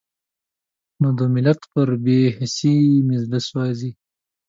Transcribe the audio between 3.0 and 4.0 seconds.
مې زړه سوزي.